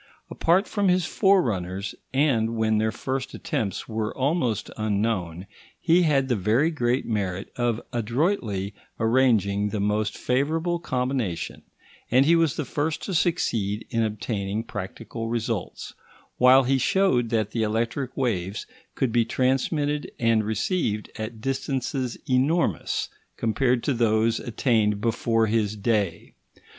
Apart 0.31 0.67
from 0.67 0.87
his 0.87 1.05
forerunners, 1.05 1.93
and 2.11 2.55
when 2.55 2.79
their 2.79 2.91
attempts 3.13 3.87
were 3.87 4.17
almost 4.17 4.71
unknown, 4.75 5.45
he 5.79 6.01
had 6.01 6.27
the 6.27 6.35
very 6.35 6.71
great 6.71 7.05
merit 7.05 7.51
of 7.55 7.79
adroitly 7.93 8.73
arranging 8.99 9.69
the 9.69 9.79
most 9.79 10.17
favourable 10.17 10.79
combination, 10.79 11.61
and 12.09 12.25
he 12.25 12.35
was 12.35 12.55
the 12.55 12.65
first 12.65 13.03
to 13.03 13.13
succeed 13.13 13.85
in 13.91 14.01
obtaining 14.01 14.63
practical 14.63 15.27
results, 15.29 15.93
while 16.39 16.63
he 16.63 16.79
showed 16.79 17.29
that 17.29 17.51
the 17.51 17.61
electric 17.61 18.17
waves 18.17 18.65
could 18.95 19.11
be 19.11 19.23
transmitted 19.23 20.11
and 20.17 20.43
received 20.43 21.11
at 21.15 21.41
distances 21.41 22.17
enormous 22.27 23.07
compared 23.37 23.83
to 23.83 23.93
those 23.93 24.39
attained 24.39 24.99
before 24.99 25.45
his 25.45 25.75
day. 25.75 26.33